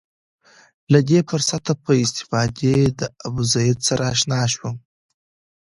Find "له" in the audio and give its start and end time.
0.91-0.99, 2.99-3.05